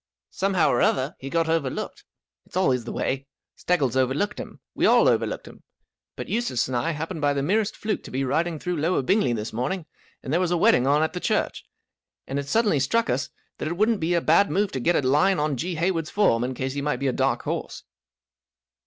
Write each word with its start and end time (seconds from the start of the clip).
"Somehow 0.31 0.71
or 0.71 0.81
other, 0.81 1.15
he 1.19 1.29
got 1.29 1.45
over¬ 1.45 1.71
looked. 1.71 2.05
It's 2.47 2.57
always 2.57 2.85
the 2.85 2.91
way. 2.91 3.27
Steggles 3.55 3.95
overlooked 3.95 4.39
him. 4.39 4.59
We 4.73 4.87
all 4.87 5.07
overlooked 5.07 5.47
him. 5.47 5.61
But 6.15 6.27
Eustace 6.27 6.67
and 6.67 6.75
I 6.75 6.89
happened 6.89 7.21
by 7.21 7.33
the 7.33 7.43
merest 7.43 7.77
fluke 7.77 8.01
to 8.05 8.09
be 8.09 8.23
riding 8.23 8.57
through 8.57 8.77
Lower 8.81 9.03
Bingley 9.03 9.31
this 9.33 9.53
morning, 9.53 9.85
and 10.23 10.33
there 10.33 10.39
.was 10.39 10.49
a 10.49 10.57
wedding 10.57 10.87
on 10.87 11.03
at 11.03 11.13
the 11.13 11.19
church, 11.19 11.67
and 12.25 12.39
it 12.39 12.47
suddenly 12.47 12.79
struck 12.79 13.11
us 13.11 13.29
that 13.59 13.67
it 13.67 13.77
wouldn't 13.77 13.99
be 13.99 14.15
a 14.15 14.21
bad 14.21 14.49
move 14.49 14.71
to 14.71 14.79
get 14.79 14.95
a 14.95 15.07
line 15.07 15.37
on 15.37 15.55
G. 15.55 15.75
Hayward's 15.75 16.09
form, 16.09 16.43
in 16.43 16.55
case 16.55 16.73
he 16.73 16.81
might 16.81 16.97
be 16.97 17.05
a 17.05 17.13
dark 17.13 17.43
horse." 17.43 17.83